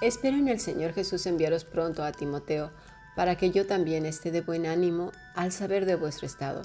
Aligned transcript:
Espero 0.00 0.38
en 0.38 0.48
el 0.48 0.60
Señor 0.60 0.94
Jesús 0.94 1.26
enviaros 1.26 1.64
pronto 1.64 2.02
a 2.02 2.12
Timoteo, 2.12 2.70
para 3.16 3.36
que 3.36 3.50
yo 3.50 3.66
también 3.66 4.06
esté 4.06 4.30
de 4.30 4.40
buen 4.40 4.64
ánimo 4.64 5.12
al 5.34 5.52
saber 5.52 5.84
de 5.84 5.94
vuestro 5.94 6.26
estado, 6.26 6.62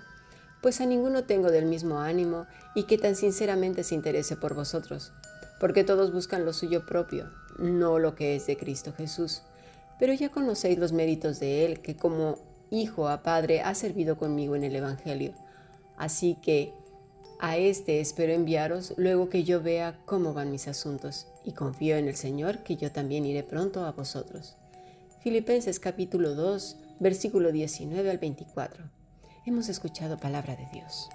pues 0.62 0.80
a 0.80 0.86
ninguno 0.86 1.26
tengo 1.26 1.52
del 1.52 1.66
mismo 1.66 2.00
ánimo 2.00 2.48
y 2.76 2.84
que 2.84 2.98
tan 2.98 3.18
sinceramente 3.18 3.84
se 3.84 3.94
interese 3.94 4.38
por 4.38 4.54
vosotros, 4.54 5.12
porque 5.60 5.84
todos 5.84 6.14
buscan 6.14 6.46
lo 6.46 6.54
suyo 6.54 6.86
propio, 6.86 7.30
no 7.60 8.00
lo 8.00 8.16
que 8.16 8.38
es 8.38 8.48
de 8.48 8.56
Cristo 8.56 8.94
Jesús. 8.96 9.42
Pero 10.00 10.14
ya 10.14 10.30
conocéis 10.30 10.80
los 10.80 10.94
méritos 10.94 11.40
de 11.42 11.66
Él, 11.66 11.82
que 11.82 11.98
como 11.98 12.38
hijo 12.72 13.10
a 13.10 13.22
padre 13.22 13.62
ha 13.62 13.76
servido 13.76 14.18
conmigo 14.18 14.56
en 14.56 14.64
el 14.64 14.78
Evangelio. 14.78 15.34
Así 15.98 16.38
que 16.42 16.74
a 17.40 17.58
este 17.58 18.00
espero 18.00 18.32
enviaros 18.32 18.94
luego 18.96 19.30
que 19.30 19.44
yo 19.44 19.62
vea 19.62 20.00
cómo 20.06 20.34
van 20.34 20.52
mis 20.52 20.70
asuntos, 20.70 21.28
y 21.46 21.54
confío 21.54 21.96
en 21.98 22.08
el 22.08 22.16
Señor 22.16 22.64
que 22.64 22.76
yo 22.76 22.92
también 22.92 23.26
iré 23.26 23.44
pronto 23.44 23.86
a 23.86 23.92
vosotros. 23.92 24.58
Filipenses 25.22 25.80
capítulo 25.80 26.34
2, 26.34 26.78
versículo 27.00 27.52
19 27.52 28.10
al 28.10 28.18
24. 28.18 28.84
Hemos 29.46 29.70
escuchado 29.70 30.18
palabra 30.18 30.56
de 30.56 30.68
Dios. 30.74 31.10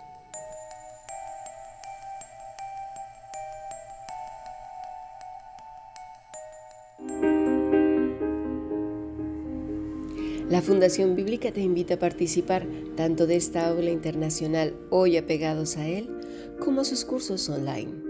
La 10.48 10.62
Fundación 10.62 11.14
Bíblica 11.14 11.52
te 11.52 11.60
invita 11.60 11.94
a 11.94 11.98
participar 11.98 12.66
tanto 12.96 13.26
de 13.26 13.36
esta 13.36 13.68
aula 13.68 13.90
internacional 13.90 14.74
hoy 14.90 15.16
apegados 15.16 15.76
a 15.76 15.86
él, 15.86 16.10
como 16.58 16.84
sus 16.84 17.04
cursos 17.04 17.48
online 17.48 18.09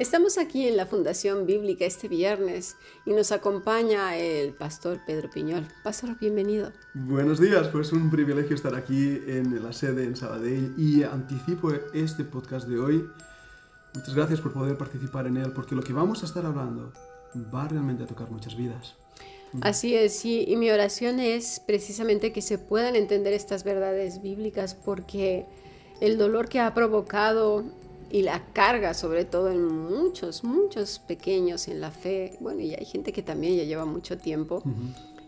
Estamos 0.00 0.38
aquí 0.38 0.66
en 0.66 0.78
la 0.78 0.86
Fundación 0.86 1.44
Bíblica 1.44 1.84
este 1.84 2.08
viernes 2.08 2.74
y 3.04 3.10
nos 3.10 3.32
acompaña 3.32 4.16
el 4.16 4.54
pastor 4.54 4.98
Pedro 5.06 5.28
Piñol. 5.28 5.68
Pastor, 5.84 6.18
bienvenido. 6.18 6.72
Buenos 6.94 7.38
días, 7.38 7.68
pues 7.68 7.92
un 7.92 8.10
privilegio 8.10 8.56
estar 8.56 8.74
aquí 8.74 9.20
en 9.26 9.62
la 9.62 9.74
sede 9.74 10.04
en 10.04 10.16
Sabadell 10.16 10.72
y 10.78 11.02
anticipo 11.02 11.72
este 11.92 12.24
podcast 12.24 12.66
de 12.66 12.78
hoy. 12.78 13.04
Muchas 13.94 14.14
gracias 14.14 14.40
por 14.40 14.54
poder 14.54 14.78
participar 14.78 15.26
en 15.26 15.36
él 15.36 15.52
porque 15.52 15.74
lo 15.74 15.82
que 15.82 15.92
vamos 15.92 16.22
a 16.22 16.24
estar 16.24 16.46
hablando 16.46 16.94
va 17.54 17.68
realmente 17.68 18.04
a 18.04 18.06
tocar 18.06 18.30
muchas 18.30 18.56
vidas. 18.56 18.94
Así 19.60 19.94
es, 19.94 20.24
y 20.24 20.56
mi 20.56 20.70
oración 20.70 21.20
es 21.20 21.60
precisamente 21.60 22.32
que 22.32 22.40
se 22.40 22.56
puedan 22.56 22.96
entender 22.96 23.34
estas 23.34 23.64
verdades 23.64 24.22
bíblicas 24.22 24.74
porque 24.74 25.44
el 26.00 26.16
dolor 26.16 26.48
que 26.48 26.58
ha 26.58 26.72
provocado 26.72 27.66
y 28.10 28.22
la 28.22 28.44
carga 28.52 28.94
sobre 28.94 29.24
todo 29.24 29.50
en 29.50 29.66
muchos, 29.66 30.44
muchos 30.44 30.98
pequeños 30.98 31.68
en 31.68 31.80
la 31.80 31.90
fe, 31.90 32.36
bueno, 32.40 32.60
y 32.60 32.74
hay 32.74 32.84
gente 32.84 33.12
que 33.12 33.22
también 33.22 33.56
ya 33.56 33.64
lleva 33.64 33.84
mucho 33.84 34.18
tiempo, 34.18 34.62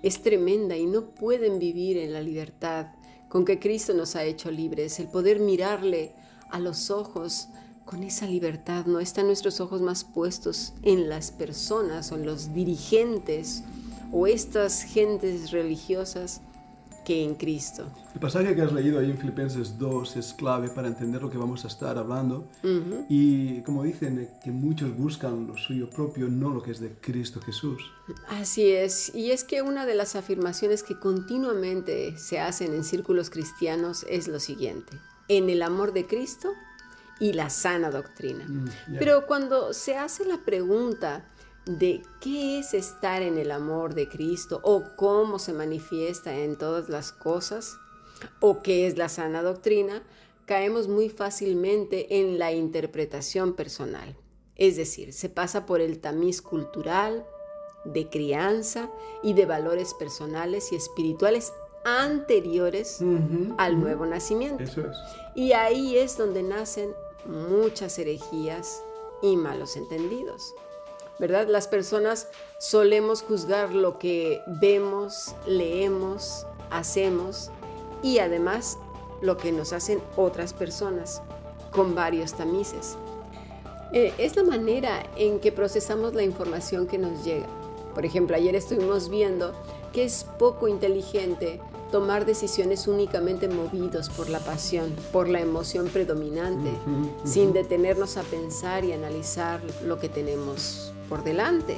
es 0.03 0.23
tremenda 0.23 0.77
y 0.77 0.87
no 0.87 1.07
pueden 1.07 1.59
vivir 1.59 1.97
en 1.97 2.13
la 2.13 2.21
libertad 2.21 2.89
con 3.29 3.45
que 3.45 3.59
Cristo 3.59 3.95
nos 3.95 4.17
ha 4.17 4.25
hecho 4.25 4.51
libres, 4.51 4.99
el 5.01 5.09
poder 5.09 5.39
mirarle 5.39 6.13
a 6.51 6.59
los 6.59 6.91
ojos 6.91 7.49
con 7.85 8.03
esa 8.03 8.27
libertad, 8.27 8.87
no 8.87 9.01
están 9.01 9.27
nuestros 9.27 9.61
ojos 9.61 9.81
más 9.81 10.05
puestos 10.05 10.75
en 10.83 11.09
las 11.09 11.31
personas 11.31 12.13
o 12.13 12.17
en 12.17 12.27
los 12.27 12.53
dirigentes 12.53 13.65
o 14.13 14.27
estas 14.27 14.83
gentes 14.83 15.51
religiosas 15.51 16.43
que 17.05 17.23
en 17.23 17.35
Cristo. 17.35 17.87
El 18.15 18.21
pasaje 18.21 18.55
que 18.55 18.63
has 18.63 18.73
leído 18.73 18.99
ahí 18.99 19.11
en 19.11 19.19
Filipenses 19.19 19.79
2 19.79 20.17
es 20.17 20.35
clave 20.35 20.69
para 20.69 20.89
entender 20.89 21.23
lo 21.23 21.31
que 21.31 21.39
vamos 21.39 21.65
a 21.65 21.69
estar 21.69 21.99
hablando. 21.99 22.49
Y 23.09 23.61
como 23.63 23.83
dicen, 23.83 24.31
que 24.43 24.51
muchos 24.51 24.97
buscan 24.97 25.47
lo 25.47 25.57
suyo 25.57 25.89
propio, 25.91 26.29
no 26.29 26.51
lo 26.51 26.63
que 26.63 26.71
es 26.73 26.81
de 26.81 26.95
Cristo 27.01 27.41
Jesús. 27.41 27.83
Así 28.29 28.71
es. 28.71 29.15
Y 29.15 29.31
es 29.31 29.45
que 29.45 29.63
una 29.63 29.87
de 29.87 29.95
las 29.95 30.17
afirmaciones 30.17 30.83
que 30.83 30.99
continuamente 30.99 32.17
se 32.19 32.39
hacen 32.41 32.75
en 32.75 32.85
círculos 32.85 33.31
cristianos 33.31 34.05
es 34.09 34.29
lo 34.29 34.41
siguiente. 34.41 34.99
En 35.29 35.49
el 35.51 35.63
amor 35.63 35.93
de 35.93 36.07
Cristo 36.07 36.53
y 37.23 37.33
la 37.33 37.51
sana 37.51 37.91
doctrina. 37.91 38.45
Mm, 38.49 38.69
Pero 38.99 39.27
cuando 39.27 39.73
se 39.73 39.97
hace 39.97 40.25
la 40.25 40.39
pregunta, 40.39 41.25
de 41.67 42.03
qué 42.21 42.59
es 42.59 42.75
estar 42.75 43.23
en 43.23 43.39
el 43.39 43.51
amor 43.51 43.95
de 43.95 44.09
Cristo 44.09 44.61
o 44.63 44.83
cómo 44.97 45.39
se 45.39 45.53
manifiesta 45.53 46.37
en 46.37 46.57
todas 46.57 46.89
las 46.89 47.13
cosas 47.13 47.77
o 48.41 48.63
qué 48.63 48.87
es 48.87 48.97
la 48.97 49.09
sana 49.09 49.43
doctrina, 49.43 50.03
caemos 50.47 50.89
muy 50.89 51.09
fácilmente 51.09 52.19
en 52.21 52.39
la 52.39 52.53
interpretación 52.53 53.55
personal. 53.55 54.17
Es 54.57 54.77
decir, 54.77 55.13
se 55.13 55.29
pasa 55.29 55.67
por 55.67 55.81
el 55.81 56.01
tamiz 56.01 56.43
cultural, 56.43 57.25
de 57.85 58.09
crianza 58.09 58.91
y 59.23 59.33
de 59.35 59.47
valores 59.47 59.95
personales 59.95 60.73
y 60.73 60.77
espirituales 60.77 61.53
anteriores 61.85 63.01
al 63.59 63.81
nuevo 63.81 64.07
nacimiento. 64.07 64.65
Y 65.35 65.53
ahí 65.53 65.97
es 65.99 66.17
donde 66.17 66.43
nacen 66.43 66.95
muchas 67.27 67.99
herejías 67.99 68.83
y 69.21 69.37
malos 69.37 69.77
entendidos. 69.77 70.55
¿Verdad? 71.19 71.47
Las 71.49 71.69
personas 71.69 72.29
solemos 72.59 73.23
juzgar 73.23 73.75
lo 73.75 73.99
que 73.99 74.41
vemos, 74.47 75.35
leemos, 75.47 76.47
hacemos 76.71 77.51
y 78.03 78.19
además 78.19 78.79
lo 79.21 79.37
que 79.37 79.53
nos 79.53 79.73
hacen 79.73 80.03
otras 80.17 80.53
personas 80.53 81.23
con 81.71 81.95
varios 81.95 82.35
tamices. 82.35 82.97
Eh, 83.93 84.13
es 84.19 84.37
la 84.37 84.43
manera 84.43 85.05
en 85.17 85.39
que 85.39 85.53
procesamos 85.53 86.15
la 86.15 86.23
información 86.23 86.87
que 86.87 86.99
nos 86.99 87.25
llega. 87.25 87.47
Por 87.95 88.07
ejemplo, 88.07 88.37
ayer 88.37 88.57
estuvimos 88.57 89.09
viendo 89.09 89.53
que 89.93 90.05
es 90.05 90.25
poco 90.39 90.67
inteligente 90.67 91.61
tomar 91.91 92.25
decisiones 92.25 92.89
únicamente 92.89 93.49
movidos 93.49 94.09
por 94.09 94.31
la 94.31 94.39
pasión, 94.41 94.95
por 95.13 95.29
la 95.29 95.41
emoción 95.41 95.89
predominante, 95.89 96.71
sin 97.25 97.53
detenernos 97.53 98.17
a 98.17 98.23
pensar 98.23 98.83
y 98.85 98.93
analizar 98.93 99.61
lo 99.85 100.01
que 100.01 100.09
tenemos 100.09 100.95
por 101.13 101.23
delante. 101.25 101.77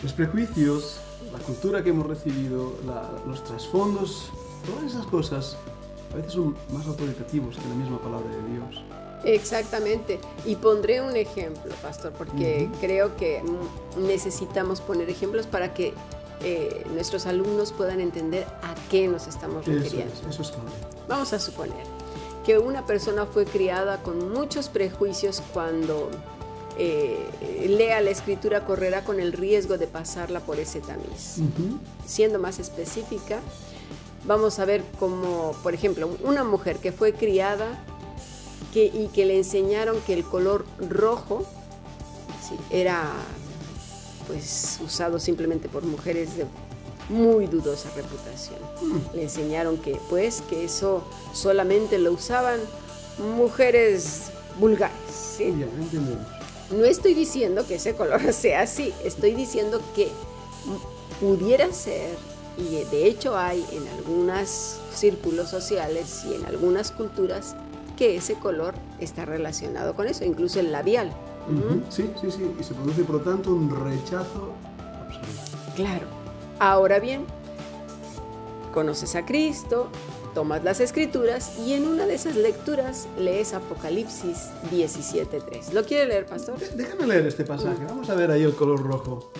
Los 0.00 0.12
prejuicios, 0.12 1.00
la 1.32 1.40
cultura 1.40 1.82
que 1.82 1.90
hemos 1.90 2.06
recibido, 2.06 2.72
los 3.26 3.42
trasfondos, 3.42 4.30
todas 4.64 4.92
esas 4.92 5.04
cosas 5.06 5.56
a 6.12 6.16
veces 6.18 6.34
son 6.34 6.54
más 6.72 6.86
autoritativos 6.86 7.56
que 7.56 7.68
la 7.68 7.74
misma 7.74 7.98
palabra 7.98 8.28
de 8.28 8.52
Dios. 8.52 8.84
Exactamente. 9.24 10.20
Y 10.44 10.54
pondré 10.54 11.00
un 11.00 11.16
ejemplo, 11.16 11.74
pastor, 11.82 12.12
porque 12.12 12.70
creo 12.80 13.16
que 13.16 13.42
necesitamos 13.98 14.80
poner 14.80 15.10
ejemplos 15.10 15.48
para 15.48 15.74
que 15.74 15.92
eh, 16.44 16.86
nuestros 16.92 17.26
alumnos 17.26 17.72
puedan 17.72 18.00
entender 18.00 18.46
a 18.62 18.76
qué 18.92 19.08
nos 19.08 19.26
estamos 19.26 19.66
refiriendo. 19.66 20.14
eso 20.30 20.42
es 20.42 20.50
clave. 20.52 20.70
Vamos 21.08 21.32
a 21.32 21.40
suponer 21.40 21.84
que 22.46 22.58
una 22.60 22.86
persona 22.86 23.26
fue 23.26 23.44
criada 23.44 24.00
con 24.04 24.32
muchos 24.32 24.68
prejuicios 24.68 25.42
cuando 25.52 26.10
eh, 26.78 27.66
lea 27.68 28.00
la 28.00 28.10
escritura 28.10 28.64
correrá 28.64 29.04
con 29.04 29.20
el 29.20 29.32
riesgo 29.32 29.78
de 29.78 29.86
pasarla 29.86 30.40
por 30.40 30.58
ese 30.58 30.80
tamiz. 30.80 31.36
Siendo 32.06 32.38
más 32.38 32.58
específica, 32.58 33.40
vamos 34.24 34.58
a 34.58 34.64
ver 34.64 34.82
como, 34.98 35.52
por 35.62 35.74
ejemplo, 35.74 36.10
una 36.22 36.44
mujer 36.44 36.78
que 36.78 36.92
fue 36.92 37.12
criada 37.12 37.84
y 38.74 39.08
que 39.08 39.24
le 39.24 39.36
enseñaron 39.36 40.00
que 40.00 40.14
el 40.14 40.24
color 40.24 40.66
rojo 40.80 41.46
era 42.70 43.12
pues 44.26 44.80
usado 44.84 45.18
simplemente 45.20 45.68
por 45.68 45.84
mujeres 45.84 46.36
de 46.36 46.46
muy 47.08 47.46
dudosa 47.46 47.90
reputación. 47.94 48.58
Mm. 48.82 49.16
Le 49.16 49.22
enseñaron 49.24 49.78
que 49.78 50.00
pues 50.08 50.42
que 50.48 50.64
eso 50.64 51.04
solamente 51.32 51.98
lo 51.98 52.12
usaban 52.12 52.58
mujeres 53.36 54.30
vulgares. 54.58 54.96
¿sí? 55.36 55.52
No 55.52 55.66
estoy 56.84 57.14
diciendo 57.14 57.66
que 57.66 57.76
ese 57.76 57.94
color 57.94 58.32
sea 58.32 58.62
así, 58.62 58.92
estoy 59.04 59.34
diciendo 59.34 59.80
que 59.94 60.08
pudiera 61.20 61.72
ser, 61.72 62.16
y 62.56 62.84
de 62.84 63.06
hecho 63.06 63.36
hay 63.36 63.64
en 63.72 63.86
algunos 63.88 64.78
círculos 64.92 65.48
sociales 65.48 66.24
y 66.28 66.34
en 66.34 66.44
algunas 66.46 66.90
culturas, 66.90 67.56
que 67.96 68.16
ese 68.16 68.34
color 68.34 68.74
está 68.98 69.24
relacionado 69.24 69.94
con 69.94 70.08
eso, 70.08 70.24
incluso 70.24 70.60
el 70.60 70.72
labial. 70.72 71.12
Sí, 71.90 72.10
sí, 72.20 72.30
sí. 72.30 72.50
Y 72.58 72.62
se 72.62 72.74
produce, 72.74 73.04
por 73.04 73.16
lo 73.16 73.20
tanto, 73.20 73.50
un 73.50 73.70
rechazo 73.70 74.54
absoluto. 75.04 75.74
Claro. 75.76 76.06
Ahora 76.58 76.98
bien, 76.98 77.24
conoces 78.72 79.14
a 79.14 79.24
Cristo, 79.24 79.88
tomas 80.34 80.64
las 80.64 80.80
escrituras 80.80 81.58
y 81.58 81.74
en 81.74 81.86
una 81.86 82.06
de 82.06 82.14
esas 82.14 82.36
lecturas 82.36 83.08
lees 83.18 83.54
Apocalipsis 83.54 84.50
17.3. 84.70 85.72
¿Lo 85.72 85.84
quiere 85.84 86.06
leer, 86.06 86.26
pastor? 86.26 86.58
Déjame 86.76 87.06
leer 87.06 87.26
este 87.26 87.44
pasaje. 87.44 87.84
Vamos 87.86 88.10
a 88.10 88.14
ver 88.14 88.30
ahí 88.30 88.42
el 88.42 88.54
color 88.54 88.82
rojo. 88.82 89.30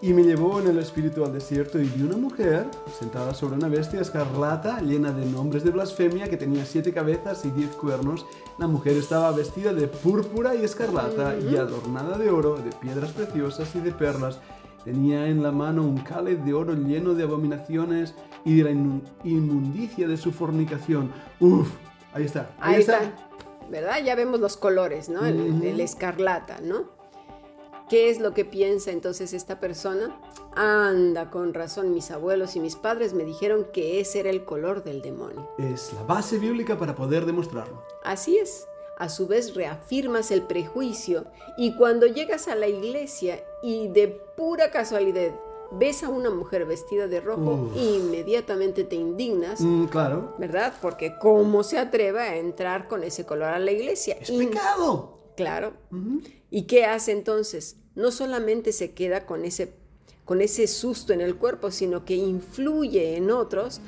Y 0.00 0.12
me 0.12 0.22
llevó 0.22 0.60
en 0.60 0.68
el 0.68 0.78
espíritu 0.78 1.24
al 1.24 1.32
desierto 1.32 1.80
y 1.80 1.84
vi 1.84 2.02
una 2.02 2.16
mujer 2.16 2.66
sentada 2.98 3.34
sobre 3.34 3.56
una 3.56 3.68
bestia 3.68 4.00
escarlata 4.00 4.80
llena 4.80 5.10
de 5.10 5.26
nombres 5.26 5.64
de 5.64 5.72
blasfemia 5.72 6.28
que 6.28 6.36
tenía 6.36 6.64
siete 6.64 6.92
cabezas 6.92 7.44
y 7.44 7.50
diez 7.50 7.70
cuernos. 7.70 8.24
La 8.58 8.68
mujer 8.68 8.96
estaba 8.96 9.32
vestida 9.32 9.72
de 9.72 9.88
púrpura 9.88 10.54
y 10.54 10.64
escarlata 10.64 11.36
y 11.38 11.56
adornada 11.56 12.16
de 12.16 12.30
oro, 12.30 12.56
de 12.56 12.70
piedras 12.70 13.10
preciosas 13.10 13.74
y 13.74 13.80
de 13.80 13.90
perlas. 13.90 14.38
Tenía 14.84 15.26
en 15.26 15.42
la 15.42 15.50
mano 15.50 15.82
un 15.82 15.98
cáliz 15.98 16.42
de 16.44 16.54
oro 16.54 16.74
lleno 16.74 17.14
de 17.14 17.24
abominaciones 17.24 18.14
y 18.44 18.56
de 18.56 18.64
la 18.64 18.70
inmundicia 18.70 20.08
de 20.08 20.16
su 20.16 20.32
fornicación. 20.32 21.12
Uf, 21.40 21.68
ahí 22.12 22.24
está. 22.24 22.50
Ahí, 22.60 22.80
está. 22.80 23.12
¿Verdad? 23.70 24.02
Ya 24.04 24.14
vemos 24.14 24.40
los 24.40 24.56
colores, 24.56 25.08
¿no? 25.08 25.24
el 25.24 25.80
escarlata, 25.80 26.60
¿no? 26.60 26.98
¿Qué 27.88 28.10
es 28.10 28.20
lo 28.20 28.34
que 28.34 28.44
piensa 28.44 28.90
entonces 28.90 29.32
esta 29.32 29.60
persona? 29.60 30.20
Anda, 30.54 31.30
con 31.30 31.54
razón, 31.54 31.94
mis 31.94 32.10
abuelos 32.10 32.54
y 32.54 32.60
mis 32.60 32.76
padres 32.76 33.14
me 33.14 33.24
dijeron 33.24 33.66
que 33.72 34.00
ese 34.00 34.20
era 34.20 34.28
el 34.28 34.44
color 34.44 34.84
del 34.84 35.00
demonio. 35.00 35.48
Es 35.58 35.94
la 35.94 36.02
base 36.02 36.38
bíblica 36.38 36.76
para 36.76 36.94
poder 36.94 37.24
demostrarlo. 37.24 37.82
Así 38.04 38.36
es. 38.36 38.66
A 38.98 39.08
su 39.08 39.26
vez 39.26 39.54
reafirmas 39.54 40.30
el 40.30 40.42
prejuicio 40.42 41.24
y 41.56 41.76
cuando 41.76 42.06
llegas 42.06 42.48
a 42.48 42.56
la 42.56 42.66
iglesia 42.66 43.42
y 43.62 43.88
de 43.88 44.08
pura 44.36 44.70
casualidad 44.70 45.32
ves 45.70 46.02
a 46.02 46.08
una 46.08 46.30
mujer 46.30 46.64
vestida 46.64 47.06
de 47.08 47.20
rojo, 47.20 47.70
inmediatamente 47.76 48.84
te 48.84 48.96
indignas. 48.96 49.60
Mm, 49.60 49.86
claro. 49.86 50.34
¿Verdad? 50.38 50.74
Porque 50.80 51.16
¿cómo 51.20 51.62
se 51.62 51.78
atreve 51.78 52.20
a 52.20 52.36
entrar 52.36 52.88
con 52.88 53.04
ese 53.04 53.24
color 53.26 53.48
a 53.48 53.58
la 53.58 53.72
iglesia? 53.72 54.16
Es 54.20 54.30
pecado. 54.30 55.18
Claro. 55.36 55.74
¿Y 56.50 56.62
qué 56.62 56.84
hace 56.84 57.12
entonces? 57.12 57.76
No 57.94 58.10
solamente 58.10 58.72
se 58.72 58.92
queda 58.92 59.26
con 59.26 59.44
ese, 59.44 59.74
con 60.24 60.40
ese 60.40 60.66
susto 60.66 61.12
en 61.12 61.20
el 61.20 61.36
cuerpo, 61.36 61.70
sino 61.70 62.04
que 62.04 62.16
influye 62.16 63.16
en 63.16 63.30
otros 63.30 63.80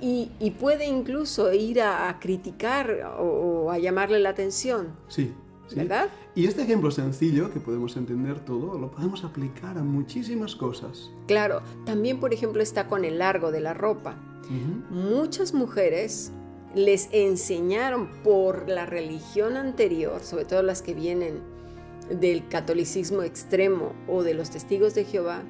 y, 0.00 0.50
puede 0.58 0.86
incluso 0.86 1.52
ir 1.52 1.80
a, 1.80 2.18
criticar 2.20 3.16
o, 3.18 3.70
a 3.70 3.78
llamarle 3.78 4.18
la 4.18 4.30
atención. 4.30 4.96
Sí, 5.08 5.32
¿Verdad? 5.74 6.08
Y 6.34 6.46
este 6.46 6.62
ejemplo 6.62 6.90
sencillo, 6.90 7.52
que 7.52 7.60
podemos 7.60 7.96
entender 7.96 8.40
todo, 8.40 8.78
lo 8.78 8.90
podemos 8.90 9.24
aplicar 9.24 9.78
a 9.78 9.82
muchísimas 9.82 10.56
cosas. 10.56 11.10
Claro, 11.26 11.62
también 11.84 12.20
por 12.20 12.32
ejemplo 12.32 12.62
está 12.62 12.88
con 12.88 13.04
el 13.04 13.18
largo 13.18 13.50
de 13.50 13.60
la 13.60 13.74
ropa. 13.74 14.16
Muchas 14.90 15.54
mujeres 15.54 16.30
les 16.74 17.08
enseñaron 17.12 18.08
por 18.22 18.68
la 18.68 18.84
religión 18.84 19.56
anterior, 19.56 20.20
sobre 20.22 20.44
todo 20.44 20.62
las 20.62 20.82
que 20.82 20.92
vienen 20.92 21.40
del 22.10 22.46
catolicismo 22.48 23.22
extremo 23.22 23.92
o 24.08 24.22
de 24.22 24.34
los 24.34 24.50
testigos 24.50 24.94
de 24.94 25.04
Jehová, 25.04 25.42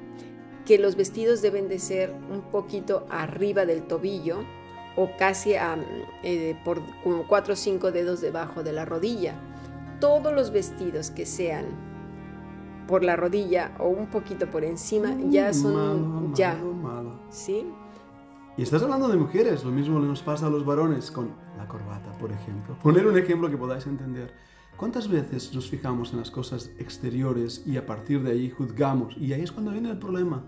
que 0.65 0.77
los 0.77 0.95
vestidos 0.95 1.41
deben 1.41 1.67
de 1.67 1.79
ser 1.79 2.13
un 2.31 2.41
poquito 2.51 3.05
arriba 3.09 3.65
del 3.65 3.83
tobillo 3.83 4.39
o 4.95 5.09
casi 5.17 5.53
eh, 6.23 6.57
por 6.63 6.81
como 7.03 7.27
cuatro 7.27 7.53
o 7.53 7.57
cinco 7.57 7.91
dedos 7.91 8.21
debajo 8.21 8.63
de 8.63 8.71
la 8.71 8.85
rodilla. 8.85 9.35
Todos 9.99 10.33
los 10.33 10.51
vestidos 10.51 11.11
que 11.11 11.25
sean 11.25 11.65
por 12.87 13.03
la 13.03 13.15
rodilla 13.15 13.71
o 13.79 13.87
un 13.87 14.07
poquito 14.07 14.49
por 14.49 14.63
encima 14.63 15.15
ya 15.29 15.53
son 15.53 16.33
ya 16.35 16.57
¿sí? 17.29 17.65
Y 18.57 18.61
estás 18.61 18.81
hablando 18.83 19.09
de 19.09 19.17
mujeres, 19.17 19.65
lo 19.65 19.71
mismo 19.71 19.99
nos 19.99 20.21
pasa 20.21 20.47
a 20.47 20.49
los 20.49 20.65
varones 20.65 21.11
con 21.11 21.31
la 21.57 21.67
corbata, 21.67 22.17
por 22.17 22.31
ejemplo. 22.31 22.77
Poner 22.81 23.05
un 23.05 23.17
ejemplo 23.17 23.49
que 23.49 23.57
podáis 23.57 23.85
entender. 23.85 24.33
¿Cuántas 24.77 25.09
veces 25.09 25.53
nos 25.53 25.69
fijamos 25.69 26.13
en 26.13 26.19
las 26.19 26.31
cosas 26.31 26.71
exteriores 26.79 27.63
y 27.65 27.77
a 27.77 27.85
partir 27.85 28.23
de 28.23 28.31
ahí 28.31 28.49
juzgamos? 28.49 29.15
Y 29.17 29.33
ahí 29.33 29.41
es 29.41 29.51
cuando 29.51 29.71
viene 29.71 29.89
el 29.91 29.99
problema. 29.99 30.43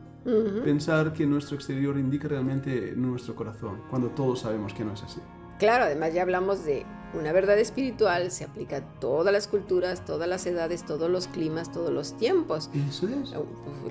Pensar 0.63 1.13
que 1.13 1.25
nuestro 1.25 1.55
exterior 1.55 1.97
indica 1.97 2.27
realmente 2.27 2.93
nuestro 2.97 3.33
corazón, 3.33 3.81
cuando 3.89 4.09
todos 4.09 4.41
sabemos 4.41 4.73
que 4.73 4.83
no 4.83 4.93
es 4.93 5.03
así. 5.03 5.21
Claro, 5.57 5.85
además 5.85 6.13
ya 6.13 6.23
hablamos 6.23 6.65
de 6.65 6.85
una 7.13 7.31
verdad 7.31 7.57
espiritual, 7.57 8.31
se 8.31 8.43
aplica 8.43 8.77
a 8.77 8.81
todas 8.99 9.33
las 9.33 9.47
culturas, 9.47 10.05
todas 10.05 10.27
las 10.27 10.45
edades, 10.45 10.85
todos 10.85 11.09
los 11.09 11.27
climas, 11.27 11.71
todos 11.71 11.91
los 11.91 12.17
tiempos. 12.17 12.69
Eso 12.89 13.07
es. 13.07 13.33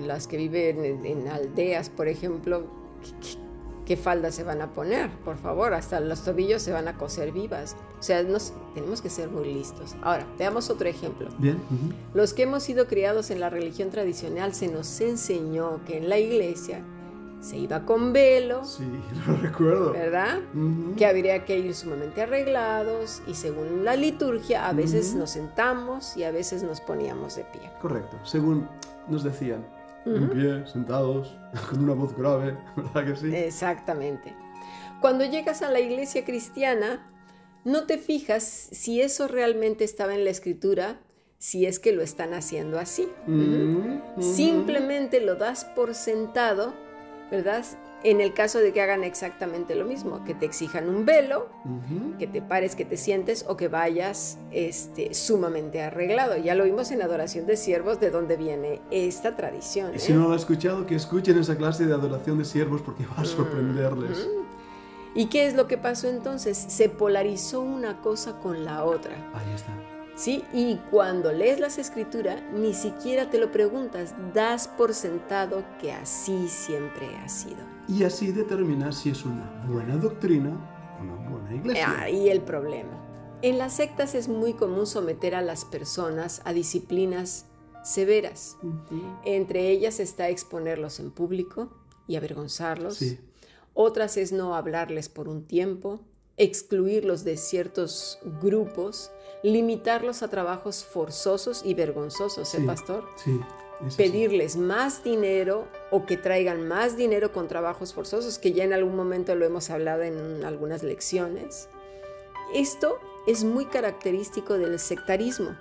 Las 0.05 0.27
que 0.27 0.37
viven 0.37 1.05
en, 1.05 1.27
aldeas, 1.27 1.89
por 1.89 2.07
ejemplo, 2.07 2.63
qué 3.85 3.97
faldas 3.97 4.35
se 4.35 4.43
van 4.43 4.61
a 4.61 4.73
poner, 4.73 5.09
por 5.23 5.37
favor, 5.37 5.73
hasta 5.73 5.99
los 5.99 6.23
tobillos 6.23 6.61
se 6.61 6.71
van 6.71 6.87
a 6.87 6.97
coser 6.97 7.31
vivas. 7.31 7.75
O 7.99 8.03
sea, 8.03 8.21
nos, 8.23 8.53
tenemos 8.73 9.01
que 9.01 9.09
ser 9.09 9.29
muy 9.29 9.53
listos. 9.53 9.95
Ahora, 10.01 10.27
veamos 10.37 10.69
otro 10.69 10.87
ejemplo. 10.87 11.29
Bien. 11.39 11.57
Los 12.13 12.33
que 12.33 12.43
hemos 12.43 12.63
sido 12.63 12.87
criados 12.87 13.31
en 13.31 13.39
la 13.39 13.49
religión 13.49 13.89
tradicional 13.89 14.53
se 14.53 14.67
nos 14.67 14.99
enseñó 15.01 15.83
que 15.85 15.97
en 15.97 16.09
la 16.09 16.19
iglesia 16.19 16.83
se 17.41 17.57
iba 17.57 17.85
con 17.85 18.13
velo. 18.13 18.63
Sí, 18.65 18.83
lo 19.27 19.37
recuerdo. 19.37 19.93
¿Verdad? 19.93 20.39
Que 20.97 21.05
habría 21.05 21.45
que 21.45 21.59
ir 21.59 21.73
sumamente 21.73 22.21
arreglados 22.21 23.21
y 23.27 23.33
según 23.33 23.83
la 23.83 23.95
liturgia 23.95 24.67
a 24.67 24.73
veces 24.73 25.13
nos 25.15 25.31
sentamos 25.31 26.17
y 26.17 26.23
a 26.23 26.31
veces 26.31 26.63
nos 26.63 26.81
poníamos 26.81 27.35
de 27.35 27.43
pie. 27.45 27.71
Correcto, 27.81 28.17
según 28.23 28.67
nos 29.07 29.23
decían 29.23 29.65
en 30.05 30.29
pie, 30.29 30.65
sentados, 30.67 31.35
con 31.69 31.83
una 31.83 31.93
voz 31.93 32.15
grave, 32.15 32.57
¿verdad 32.75 33.05
que 33.05 33.15
sí? 33.15 33.35
Exactamente. 33.35 34.33
Cuando 35.01 35.25
llegas 35.25 35.61
a 35.61 35.71
la 35.71 35.79
iglesia 35.79 36.23
cristiana, 36.25 37.05
no 37.63 37.85
te 37.85 37.97
fijas 37.97 38.43
si 38.43 39.01
eso 39.01 39.27
realmente 39.27 39.83
estaba 39.83 40.15
en 40.15 40.23
la 40.23 40.29
escritura, 40.29 40.99
si 41.37 41.65
es 41.65 41.79
que 41.79 41.91
lo 41.91 42.01
están 42.01 42.33
haciendo 42.33 42.79
así. 42.79 43.07
Simplemente 44.19 45.21
lo 45.21 45.35
das 45.35 45.65
por 45.65 45.93
sentado, 45.93 46.73
¿verdad? 47.31 47.63
En 48.03 48.21
el 48.21 48.33
caso 48.33 48.59
de 48.59 48.73
que 48.73 48.81
hagan 48.81 49.03
exactamente 49.03 49.73
lo 49.75 49.85
mismo, 49.85 50.23
que 50.23 50.35
te 50.35 50.45
exijan 50.45 50.87
un 50.87 51.05
velo, 51.05 51.49
que 52.19 52.27
te 52.27 52.41
pares, 52.41 52.75
que 52.75 52.85
te 52.85 52.95
sientes 52.95 53.43
o 53.47 53.57
que 53.57 53.67
vayas 53.67 54.37
este, 54.51 55.13
sumamente 55.13 55.81
arreglado. 55.81 56.37
Ya 56.37 56.53
lo 56.53 56.63
vimos 56.65 56.91
en 56.91 57.01
Adoración 57.01 57.47
de 57.47 57.57
Siervos, 57.57 57.99
de 57.99 58.11
dónde 58.11 58.37
viene 58.37 58.81
esta 58.91 59.35
tradición. 59.35 59.95
Y 59.95 59.99
si 59.99 60.11
¿eh? 60.11 60.15
no 60.15 60.21
lo 60.23 60.33
han 60.33 60.39
escuchado, 60.39 60.85
que 60.85 60.95
escuchen 60.95 61.39
esa 61.39 61.57
clase 61.57 61.85
de 61.85 61.93
Adoración 61.93 62.37
de 62.37 62.45
Siervos 62.45 62.81
porque 62.81 63.05
va 63.05 63.23
a 63.23 63.25
sorprenderles. 63.25 64.29
¿Y 65.15 65.25
qué 65.25 65.47
es 65.47 65.55
lo 65.55 65.67
que 65.67 65.79
pasó 65.79 66.07
entonces? 66.07 66.55
Se 66.57 66.89
polarizó 66.89 67.61
una 67.61 67.99
cosa 68.01 68.39
con 68.39 68.63
la 68.63 68.83
otra. 68.83 69.15
Ahí 69.33 69.53
está. 69.55 69.73
¿Sí? 70.17 70.43
Y 70.51 70.75
cuando 70.91 71.31
lees 71.31 71.61
las 71.61 71.77
escrituras, 71.77 72.41
ni 72.53 72.73
siquiera 72.73 73.29
te 73.29 73.37
lo 73.37 73.51
preguntas, 73.51 74.13
das 74.33 74.67
por 74.67 74.93
sentado 74.93 75.63
que 75.79 75.93
así 75.93 76.49
siempre 76.49 77.15
ha 77.15 77.29
sido. 77.29 77.59
Y 77.87 78.03
así 78.03 78.33
determinas 78.33 78.97
si 78.97 79.11
es 79.11 79.23
una 79.23 79.63
buena 79.67 79.95
doctrina 79.95 80.49
o 80.99 81.03
una 81.03 81.29
buena 81.29 81.55
iglesia. 81.55 82.01
Ahí 82.01 82.27
el 82.27 82.41
problema. 82.41 82.91
En 83.41 83.59
las 83.59 83.73
sectas 83.73 84.15
es 84.15 84.27
muy 84.27 84.53
común 84.53 84.87
someter 84.87 85.35
a 85.35 85.41
las 85.41 85.63
personas 85.63 86.41
a 86.43 86.53
disciplinas 86.53 87.45
severas. 87.83 88.57
Entre 89.23 89.69
ellas 89.69 89.99
está 89.99 90.27
exponerlos 90.29 90.99
en 90.99 91.11
público 91.11 91.69
y 92.07 92.15
avergonzarlos. 92.15 92.99
Otras 93.73 94.17
es 94.17 94.31
no 94.31 94.55
hablarles 94.55 95.07
por 95.07 95.29
un 95.29 95.45
tiempo, 95.45 96.01
excluirlos 96.37 97.23
de 97.23 97.35
ciertos 97.35 98.19
grupos, 98.39 99.11
limitarlos 99.43 100.23
a 100.23 100.29
trabajos 100.29 100.85
forzosos 100.85 101.63
y 101.65 101.73
vergonzosos, 101.73 102.53
¿eh, 102.53 102.61
pastor? 102.65 103.05
Sí. 103.23 103.39
Pedirles 103.95 104.55
más 104.55 105.03
dinero 105.03 105.67
o 105.91 106.05
que 106.05 106.17
traigan 106.17 106.67
más 106.67 106.97
dinero 106.97 107.31
con 107.31 107.47
trabajos 107.47 107.93
forzosos, 107.93 108.39
que 108.39 108.51
ya 108.51 108.63
en 108.63 108.73
algún 108.73 108.95
momento 108.95 109.35
lo 109.35 109.45
hemos 109.45 109.69
hablado 109.69 110.01
en 110.01 110.43
algunas 110.43 110.81
lecciones. 110.81 111.69
Esto 112.53 112.97
es 113.27 113.43
muy 113.43 113.65
característico 113.65 114.57
del 114.57 114.79
sectarismo 114.79 115.55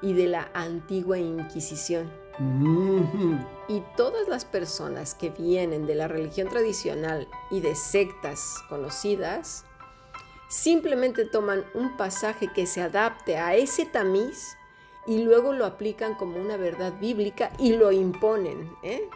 y 0.00 0.14
de 0.14 0.28
la 0.28 0.50
antigua 0.54 1.18
Inquisición. 1.18 2.10
Y 3.68 3.82
todas 3.96 4.26
las 4.28 4.46
personas 4.46 5.14
que 5.14 5.28
vienen 5.28 5.86
de 5.86 5.94
la 5.94 6.08
religión 6.08 6.48
tradicional 6.48 7.28
y 7.50 7.60
de 7.60 7.74
sectas 7.74 8.56
conocidas, 8.70 9.66
simplemente 10.50 11.24
toman 11.24 11.64
un 11.74 11.96
pasaje 11.96 12.48
que 12.52 12.66
se 12.66 12.82
adapte 12.82 13.38
a 13.38 13.54
ese 13.54 13.86
tamiz 13.86 14.58
y 15.06 15.22
luego 15.22 15.52
lo 15.52 15.64
aplican 15.64 16.16
como 16.16 16.38
una 16.38 16.56
verdad 16.56 16.92
bíblica 17.00 17.52
y 17.58 17.76
lo 17.76 17.92
imponen. 17.92 18.70
¿eh? 18.82 19.08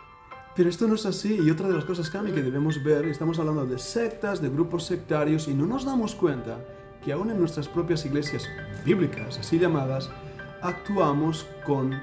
Pero 0.55 0.71
esto 0.71 0.87
no 0.87 0.95
es 0.95 1.05
así. 1.05 1.41
Y 1.43 1.51
otra 1.51 1.69
de 1.69 1.75
las 1.75 1.85
cosas, 1.85 2.09
Cami, 2.09 2.31
que 2.31 2.41
debemos 2.41 2.83
ver, 2.83 3.07
estamos 3.07 3.39
hablando 3.41 3.67
de 3.67 3.79
sectas, 3.79 4.41
de 4.41 4.49
grupos 4.49 4.85
sectarios, 4.85 5.49
y 5.49 5.55
no 5.55 5.67
nos 5.67 5.85
damos 5.85 6.15
cuenta 6.15 6.65
que 7.05 7.13
aún 7.13 7.31
en 7.31 7.39
nuestras 7.39 7.69
propias 7.69 8.07
iglesias 8.07 8.49
bíblicas, 8.85 9.39
así 9.39 9.59
llamadas, 9.59 10.09
actuamos 10.63 11.47
con 11.67 12.01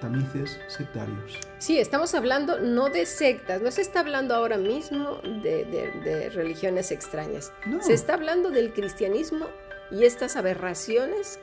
tamices 0.00 0.58
sectarios. 0.68 1.38
Sí, 1.58 1.78
estamos 1.78 2.14
hablando 2.14 2.58
no 2.60 2.88
de 2.88 3.06
sectas, 3.06 3.60
no 3.62 3.70
se 3.70 3.82
está 3.82 4.00
hablando 4.00 4.34
ahora 4.34 4.58
mismo 4.58 5.16
de, 5.22 5.64
de- 5.64 5.90
de 6.02 6.30
religiones 6.30 6.90
extrañas. 6.90 7.52
No. 7.66 7.82
Se 7.82 7.92
está 7.94 8.14
hablando 8.14 8.50
del 8.50 8.72
cristianismo 8.72 9.46
y 9.90 10.04
estas 10.04 10.36
aberraciones 10.36 11.40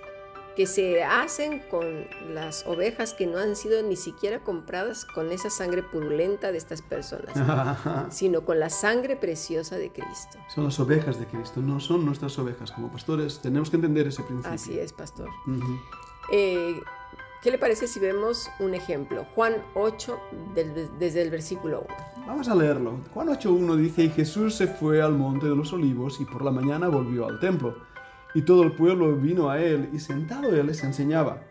que 0.56 0.68
se 0.68 1.04
hacen 1.04 1.60
con 1.70 2.08
las 2.34 2.66
ovejas 2.66 3.14
que 3.14 3.28
no 3.28 3.40
han 3.40 3.58
sido 3.58 3.84
ni 3.84 3.98
siquiera 3.98 4.40
compradas 4.40 5.04
con 5.04 5.34
esa 5.34 5.50
sangre 5.50 5.84
purulenta 5.84 6.54
de 6.54 6.58
estas 6.58 6.82
personas, 6.82 7.34
sino 8.10 8.46
con 8.46 8.62
la 8.62 8.70
sangre 8.70 9.18
preciosa 9.18 9.76
de 9.78 9.92
Cristo. 9.92 10.38
son 10.54 10.64
las 10.64 10.80
ovejas 10.80 11.20
de 11.20 11.26
Cristo, 11.26 11.62
no 11.62 11.82
son 11.82 12.06
nuestras 12.06 12.40
ovejas. 12.40 12.72
Como 12.72 12.90
pastores 12.90 13.42
tenemos 13.42 13.70
que 13.70 13.76
entender 13.76 14.08
ese 14.08 14.24
principio. 14.24 14.54
Así 14.54 14.80
es, 14.80 14.94
pastor. 14.94 15.28
Eh, 16.32 16.80
¿Qué 17.42 17.52
le 17.52 17.58
parece 17.60 17.88
si 17.88 18.00
vemos 18.00 18.50
un 18.60 18.74
ejemplo? 18.74 19.26
Juan 19.36 19.54
8, 19.76 20.20
del- 20.56 20.90
desde 20.98 21.22
el 21.22 21.30
versículo 21.30 21.86
1. 22.16 22.26
Vamos 22.26 22.48
a 22.50 22.56
leerlo. 22.56 23.00
Juan 23.14 23.30
8.1 23.30 23.76
dice, 23.76 24.04
y 24.06 24.10
Jesús 24.10 24.56
se 24.56 24.66
fue 24.68 25.02
al 25.02 25.14
monte 25.14 25.46
de 25.48 25.56
los 25.56 25.72
olivos 25.72 26.20
y 26.20 26.26
por 26.26 26.44
la 26.44 26.50
mañana 26.52 26.88
volvió 26.88 27.28
al 27.28 27.40
templo. 27.40 27.76
Y 28.34 28.42
todo 28.42 28.64
el 28.64 28.72
pueblo 28.74 29.16
vino 29.16 29.50
a 29.50 29.62
él 29.62 29.90
y 29.94 30.00
sentado 30.00 30.50
él 30.56 30.66
les 30.68 30.84
enseñaba. 30.84 31.42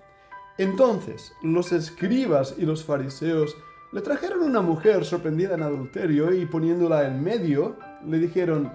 Entonces 0.58 1.32
los 1.42 1.72
escribas 1.72 2.54
y 2.58 2.62
los 2.62 2.84
fariseos 2.84 3.56
le 3.92 4.00
trajeron 4.00 4.42
una 4.42 4.60
mujer 4.60 5.04
sorprendida 5.04 5.54
en 5.54 5.62
adulterio 5.62 6.32
y 6.34 6.44
poniéndola 6.46 7.06
en 7.06 7.22
medio, 7.22 7.76
le 8.04 8.18
dijeron, 8.18 8.72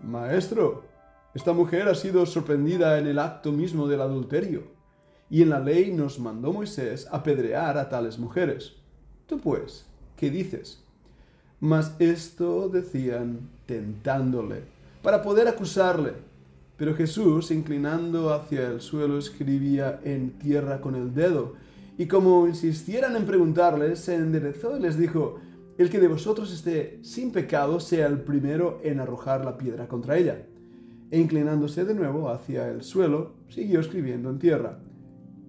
Maestro, 0.00 0.84
esta 1.34 1.52
mujer 1.52 1.88
ha 1.88 1.94
sido 1.94 2.24
sorprendida 2.26 2.98
en 2.98 3.06
el 3.08 3.18
acto 3.18 3.50
mismo 3.52 3.86
del 3.88 4.00
adulterio. 4.00 4.62
Y 5.30 5.42
en 5.42 5.50
la 5.50 5.60
ley 5.60 5.92
nos 5.92 6.18
mandó 6.18 6.52
Moisés 6.52 7.06
apedrear 7.10 7.78
a 7.78 7.88
tales 7.88 8.18
mujeres. 8.18 8.74
Tú 9.26 9.38
pues, 9.38 9.86
¿qué 10.16 10.28
dices? 10.28 10.82
Mas 11.60 11.94
esto 12.00 12.68
decían 12.68 13.48
tentándole, 13.66 14.62
para 15.02 15.22
poder 15.22 15.46
acusarle. 15.46 16.14
Pero 16.76 16.96
Jesús, 16.96 17.50
inclinando 17.50 18.32
hacia 18.32 18.68
el 18.68 18.80
suelo, 18.80 19.18
escribía 19.18 20.00
en 20.02 20.30
tierra 20.38 20.80
con 20.80 20.96
el 20.96 21.14
dedo. 21.14 21.54
Y 21.96 22.06
como 22.06 22.48
insistieran 22.48 23.14
en 23.14 23.26
preguntarle, 23.26 23.94
se 23.94 24.16
enderezó 24.16 24.78
y 24.78 24.80
les 24.80 24.98
dijo, 24.98 25.38
el 25.78 25.90
que 25.90 26.00
de 26.00 26.08
vosotros 26.08 26.52
esté 26.52 26.98
sin 27.02 27.30
pecado 27.30 27.78
sea 27.78 28.06
el 28.06 28.20
primero 28.20 28.80
en 28.82 28.98
arrojar 28.98 29.44
la 29.44 29.56
piedra 29.56 29.86
contra 29.86 30.16
ella. 30.16 30.46
E 31.10 31.20
inclinándose 31.20 31.84
de 31.84 31.94
nuevo 31.94 32.30
hacia 32.30 32.68
el 32.68 32.82
suelo, 32.82 33.34
siguió 33.48 33.80
escribiendo 33.80 34.30
en 34.30 34.38
tierra. 34.38 34.78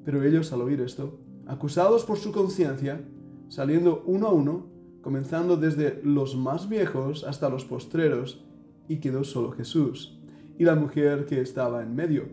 Pero 0.03 0.23
ellos 0.23 0.51
al 0.51 0.61
oír 0.61 0.81
esto, 0.81 1.19
acusados 1.45 2.05
por 2.05 2.17
su 2.17 2.31
conciencia, 2.31 3.01
saliendo 3.49 4.03
uno 4.05 4.27
a 4.27 4.31
uno, 4.31 4.67
comenzando 5.01 5.57
desde 5.57 6.01
los 6.03 6.35
más 6.35 6.69
viejos 6.69 7.23
hasta 7.23 7.49
los 7.49 7.65
postreros, 7.65 8.45
y 8.87 8.97
quedó 8.97 9.23
solo 9.23 9.51
Jesús, 9.51 10.19
y 10.57 10.63
la 10.63 10.75
mujer 10.75 11.25
que 11.25 11.41
estaba 11.41 11.83
en 11.83 11.95
medio. 11.95 12.29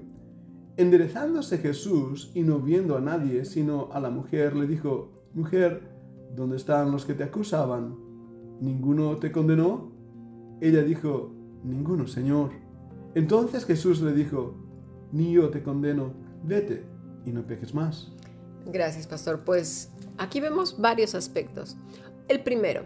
Enderezándose 0.77 1.59
Jesús 1.59 2.31
y 2.35 2.43
no 2.43 2.61
viendo 2.61 2.97
a 2.97 3.01
nadie, 3.01 3.45
sino 3.45 3.89
a 3.93 4.01
la 4.01 4.11
mujer, 4.11 4.55
le 4.55 4.67
dijo, 4.67 5.11
Mujer, 5.35 5.83
¿dónde 6.35 6.57
están 6.57 6.91
los 6.91 7.05
que 7.05 7.15
te 7.15 7.25
acusaban? 7.25 7.97
¿Ninguno 8.61 9.17
te 9.17 9.31
condenó? 9.33 9.93
Ella 10.61 10.83
dijo, 10.83 11.33
Ninguno, 11.65 12.07
Señor. 12.07 12.51
Entonces 13.15 13.65
Jesús 13.65 14.01
le 14.01 14.13
dijo, 14.13 14.55
Ni 15.13 15.33
yo 15.33 15.51
te 15.51 15.63
condeno, 15.63 16.13
vete 16.45 16.98
y 17.29 17.33
no 17.33 17.47
peques 17.47 17.75
más. 17.75 18.11
Gracias, 18.67 19.07
pastor. 19.07 19.45
Pues 19.45 19.91
aquí 20.17 20.41
vemos 20.41 20.79
varios 20.79 21.15
aspectos. 21.15 21.77
El 22.29 22.43
primero, 22.43 22.85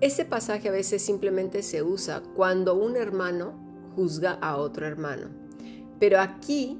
ese 0.00 0.24
pasaje 0.24 0.68
a 0.68 0.72
veces 0.72 1.02
simplemente 1.02 1.62
se 1.62 1.82
usa 1.82 2.22
cuando 2.34 2.74
un 2.74 2.96
hermano 2.96 3.52
juzga 3.94 4.32
a 4.40 4.56
otro 4.56 4.86
hermano. 4.86 5.28
Pero 5.98 6.20
aquí 6.20 6.78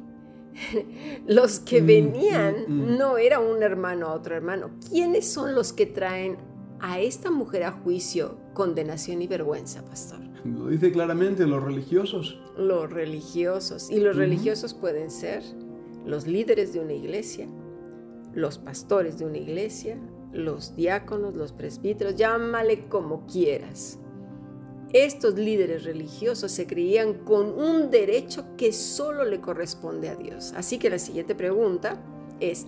los 1.26 1.60
que 1.60 1.80
Mm, 1.82 1.86
venían 1.86 2.54
mm, 2.66 2.72
mm. 2.72 2.98
no 2.98 3.18
era 3.18 3.40
un 3.40 3.62
hermano 3.62 4.06
a 4.06 4.14
otro 4.14 4.34
hermano. 4.34 4.70
¿Quiénes 4.88 5.30
son 5.30 5.54
los 5.54 5.72
que 5.72 5.86
traen 5.86 6.38
a 6.80 6.98
esta 6.98 7.30
mujer 7.30 7.64
a 7.64 7.72
juicio 7.72 8.38
condenación 8.54 9.22
y 9.22 9.26
vergüenza, 9.26 9.84
pastor? 9.84 10.20
Lo 10.44 10.68
dice 10.68 10.90
claramente 10.90 11.46
los 11.46 11.62
religiosos. 11.62 12.40
Los 12.56 12.90
religiosos. 12.90 13.90
Y 13.90 14.00
los 14.00 14.16
religiosos 14.16 14.72
pueden 14.72 15.10
ser 15.10 15.42
los 16.04 16.26
líderes 16.26 16.72
de 16.72 16.80
una 16.80 16.92
iglesia, 16.92 17.46
los 18.32 18.58
pastores 18.58 19.18
de 19.18 19.26
una 19.26 19.38
iglesia, 19.38 19.98
los 20.32 20.76
diáconos, 20.76 21.34
los 21.34 21.52
presbíteros, 21.52 22.16
llámale 22.16 22.88
como 22.88 23.26
quieras. 23.26 23.98
Estos 24.92 25.34
líderes 25.34 25.84
religiosos 25.84 26.50
se 26.50 26.66
creían 26.66 27.14
con 27.24 27.52
un 27.52 27.90
derecho 27.90 28.44
que 28.56 28.72
solo 28.72 29.24
le 29.24 29.40
corresponde 29.40 30.08
a 30.08 30.16
Dios. 30.16 30.52
Así 30.56 30.78
que 30.78 30.90
la 30.90 30.98
siguiente 30.98 31.36
pregunta 31.36 32.02
es, 32.40 32.66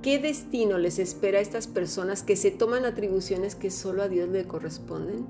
¿qué 0.00 0.20
destino 0.20 0.78
les 0.78 1.00
espera 1.00 1.38
a 1.38 1.42
estas 1.42 1.66
personas 1.66 2.22
que 2.22 2.36
se 2.36 2.52
toman 2.52 2.84
atribuciones 2.84 3.56
que 3.56 3.70
solo 3.70 4.02
a 4.02 4.08
Dios 4.08 4.28
le 4.28 4.46
corresponden? 4.46 5.26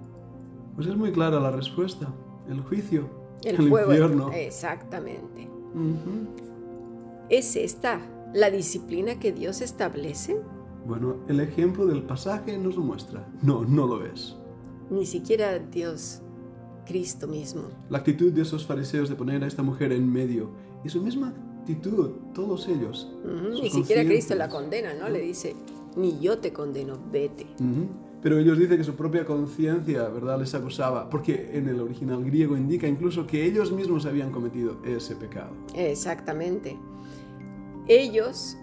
Pues 0.74 0.86
es 0.86 0.96
muy 0.96 1.12
clara 1.12 1.40
la 1.40 1.50
respuesta. 1.50 2.12
El 2.48 2.60
juicio. 2.60 3.08
El, 3.42 3.56
fuego. 3.56 3.92
infierno. 3.92 4.30
Exactamente. 4.32 5.48
Ujú. 5.74 6.44
¿Es 7.28 7.56
esta 7.56 8.00
la 8.34 8.50
disciplina 8.50 9.18
que 9.18 9.32
Dios 9.32 9.60
establece? 9.60 10.40
Bueno, 10.86 11.16
el 11.28 11.40
ejemplo 11.40 11.86
del 11.86 12.02
pasaje 12.02 12.58
nos 12.58 12.76
lo 12.76 12.82
muestra. 12.82 13.26
No, 13.42 13.64
no 13.64 13.86
lo 13.86 14.04
es. 14.04 14.36
Ni 14.90 15.06
siquiera 15.06 15.58
Dios, 15.58 16.20
Cristo 16.84 17.26
mismo. 17.26 17.62
La 17.88 17.98
actitud 17.98 18.32
de 18.32 18.42
esos 18.42 18.66
fariseos 18.66 19.08
de 19.08 19.14
poner 19.14 19.42
a 19.42 19.46
esta 19.46 19.62
mujer 19.62 19.92
en 19.92 20.10
medio 20.12 20.50
y 20.84 20.90
su 20.90 21.00
misma 21.00 21.32
actitud, 21.60 22.10
todos 22.34 22.68
ellos. 22.68 23.10
Ni 23.50 23.70
siquiera 23.70 24.04
Cristo 24.04 24.34
la 24.34 24.50
condena, 24.50 24.92
¿no? 24.92 25.08
Le 25.08 25.20
dice, 25.20 25.54
ni 25.96 26.18
yo 26.20 26.38
te 26.38 26.52
condeno, 26.52 26.98
vete. 27.10 27.46
Ujú. 27.54 27.88
Pero 28.24 28.38
ellos 28.38 28.58
dicen 28.58 28.78
que 28.78 28.84
su 28.84 28.94
propia 28.94 29.26
conciencia, 29.26 30.08
¿verdad?, 30.08 30.40
les 30.40 30.54
acusaba, 30.54 31.10
porque 31.10 31.50
en 31.52 31.68
el 31.68 31.78
original 31.78 32.24
griego 32.24 32.56
indica 32.56 32.88
incluso 32.88 33.26
que 33.26 33.44
ellos 33.44 33.70
mismos 33.70 34.06
habían 34.06 34.32
cometido 34.32 34.78
ese 34.82 35.14
pecado. 35.14 35.50
Exactamente. 35.74 36.78
Ellos 37.86 38.56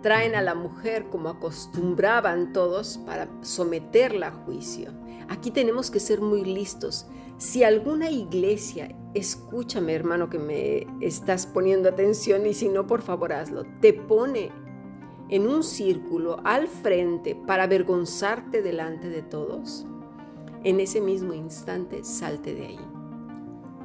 traen 0.00 0.34
a 0.34 0.40
la 0.40 0.54
mujer 0.54 1.10
como 1.10 1.28
acostumbraban 1.28 2.54
todos 2.54 2.96
para 3.04 3.28
someterla 3.42 4.28
a 4.28 4.32
juicio. 4.32 4.92
Aquí 5.28 5.50
tenemos 5.50 5.90
que 5.90 6.00
ser 6.00 6.22
muy 6.22 6.42
listos. 6.46 7.06
Si 7.36 7.64
alguna 7.64 8.10
iglesia, 8.10 8.96
escúchame 9.12 9.92
hermano 9.92 10.30
que 10.30 10.38
me 10.38 10.86
estás 11.02 11.44
poniendo 11.44 11.90
atención 11.90 12.46
y 12.46 12.54
si 12.54 12.70
no, 12.70 12.86
por 12.86 13.02
favor 13.02 13.34
hazlo, 13.34 13.64
te 13.82 13.92
pone 13.92 14.50
en 15.28 15.46
un 15.48 15.62
círculo 15.62 16.40
al 16.44 16.68
frente 16.68 17.34
para 17.34 17.64
avergonzarte 17.64 18.62
delante 18.62 19.08
de 19.08 19.22
todos, 19.22 19.86
en 20.64 20.80
ese 20.80 21.00
mismo 21.00 21.32
instante 21.32 22.04
salte 22.04 22.54
de 22.54 22.66
ahí. 22.66 22.80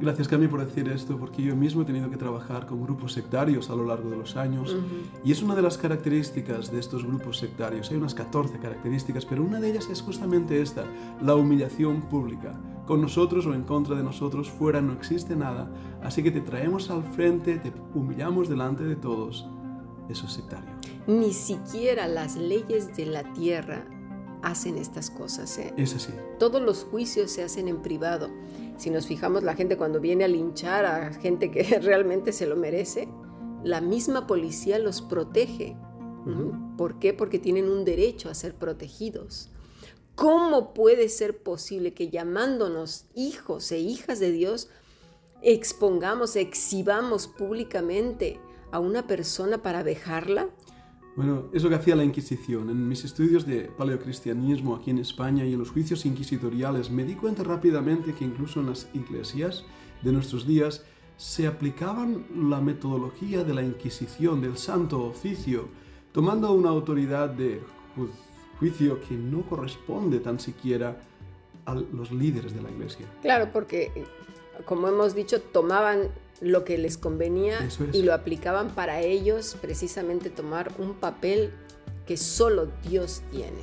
Gracias 0.02 0.28
Cami 0.28 0.48
por 0.48 0.66
decir 0.66 0.90
esto, 0.90 1.16
porque 1.20 1.44
yo 1.44 1.56
mismo 1.56 1.84
he 1.84 1.86
tenido 1.86 2.10
que 2.10 2.18
trabajar 2.18 2.66
con 2.66 2.82
grupos 2.82 3.14
sectarios 3.14 3.70
a 3.70 3.76
lo 3.76 3.86
largo 3.86 4.10
de 4.10 4.18
los 4.18 4.36
años. 4.36 4.76
Y 5.24 5.32
es 5.32 5.44
una 5.44 5.54
de 5.54 5.62
las 5.62 5.78
características 5.78 6.72
de 6.72 6.80
estos 6.80 7.06
grupos 7.06 7.38
sectarios. 7.38 7.92
Hay 7.92 7.98
unas 7.98 8.16
14 8.16 8.58
características, 8.58 9.28
pero 9.28 9.44
una 9.44 9.60
de 9.60 9.70
ellas 9.70 9.88
es 9.92 10.02
justamente 10.02 10.60
esta, 10.60 10.86
la 11.22 11.36
humillación 11.36 12.02
pública. 12.02 12.60
Con 12.88 13.00
nosotros 13.00 13.46
o 13.46 13.54
en 13.54 13.62
contra 13.62 13.96
de 13.96 14.02
nosotros, 14.02 14.50
fuera 14.50 14.82
no 14.82 14.94
existe 14.94 15.36
nada. 15.36 15.70
Así 16.02 16.24
que 16.24 16.32
te 16.32 16.42
traemos 16.42 16.90
al 16.90 17.04
frente, 17.04 17.60
te 17.60 17.72
humillamos 17.94 18.50
delante 18.50 18.84
de 18.84 18.96
todos. 18.96 19.48
Eso 20.12 20.26
es 20.26 20.34
sectario. 20.34 20.70
Ni 21.08 21.34
siquiera 21.34 22.08
las 22.08 22.36
leyes 22.36 22.96
de 22.96 23.06
la 23.06 23.24
tierra 23.34 23.88
hacen 24.42 24.78
estas 24.78 25.10
cosas. 25.10 25.58
¿eh? 25.58 25.74
Es 25.78 25.96
así. 25.96 26.12
Todos 26.38 26.62
los 26.62 26.84
juicios 26.84 27.32
se 27.32 27.44
hacen 27.44 27.68
en 27.68 27.82
privado. 27.82 28.30
Si 28.78 28.90
nos 28.90 29.08
fijamos, 29.08 29.44
la 29.44 29.56
gente 29.56 29.78
cuando 29.78 30.02
viene 30.02 30.26
a 30.26 30.28
linchar 30.28 30.86
a 30.86 31.14
gente 31.14 31.50
que 31.50 31.64
realmente 31.82 32.34
se 32.34 32.46
lo 32.46 32.58
merece, 32.58 33.08
la 33.64 33.80
misma 33.80 34.28
policía 34.28 34.80
los 34.80 35.02
protege. 35.02 35.78
¿Por 36.78 37.00
qué? 37.00 37.14
Porque 37.14 37.40
tienen 37.40 37.68
un 37.68 37.84
derecho 37.84 38.30
a 38.30 38.36
ser 38.36 38.54
protegidos. 38.54 39.50
¿Cómo 40.16 40.74
puede 40.74 41.10
ser 41.10 41.42
posible 41.42 41.94
que 41.94 42.10
llamándonos 42.10 43.06
hijos 43.16 43.72
e 43.72 43.80
hijas 43.80 44.20
de 44.20 44.32
Dios 44.32 44.70
expongamos, 45.42 46.36
exhibamos 46.36 47.28
públicamente 47.28 48.40
a 48.72 48.80
una 48.80 49.08
persona 49.08 49.60
para 49.60 49.84
dejarla? 49.84 50.50
Bueno, 51.16 51.50
es 51.52 51.64
lo 51.64 51.70
que 51.70 51.76
hacía 51.76 51.96
la 51.96 52.06
Inquisición. 52.06 52.70
En 52.70 52.88
mis 52.88 53.04
estudios 53.04 53.46
de 53.46 53.64
paleocristianismo 53.78 54.76
aquí 54.76 54.92
en 54.92 55.00
España 55.00 55.46
y 55.46 55.54
en 55.54 55.60
los 55.60 55.72
juicios 55.72 56.06
inquisitoriales 56.06 56.90
me 56.90 57.04
di 57.04 57.16
cuenta 57.16 57.44
rápidamente 57.44 58.14
que 58.14 58.24
incluso 58.24 58.62
en 58.62 58.68
las 58.68 58.88
iglesias 58.94 59.66
de 60.02 60.12
nuestros 60.14 60.48
días 60.48 60.86
se 61.18 61.48
aplicaban 61.48 62.26
la 62.50 62.62
metodología 62.62 63.44
de 63.44 63.54
la 63.54 63.62
Inquisición, 63.62 64.42
del 64.42 64.58
Santo 64.58 65.04
Oficio, 65.04 65.68
tomando 66.14 66.52
una 66.54 66.70
autoridad 66.70 67.30
de 67.30 67.62
juicio 68.58 69.00
que 69.02 69.16
no 69.16 69.42
corresponde 69.44 70.20
tan 70.20 70.40
siquiera 70.40 71.02
a 71.66 71.76
los 71.76 72.12
líderes 72.12 72.56
de 72.56 72.62
la 72.62 72.72
iglesia. 72.72 73.06
Claro, 73.22 73.52
porque, 73.52 73.92
como 74.66 74.88
hemos 74.88 75.16
dicho, 75.16 75.42
tomaban 75.42 76.10
lo 76.42 76.66
que 76.66 76.78
les 76.78 76.98
convenía 76.98 77.70
y 77.94 78.02
lo 78.02 78.14
aplicaban 78.14 78.70
para 78.70 79.02
ellos 79.02 79.56
precisamente 79.62 80.30
tomar 80.30 80.72
un 80.80 80.96
papel 80.96 81.52
que 82.06 82.18
solo 82.18 82.68
Dios 82.84 83.22
tiene. 83.32 83.62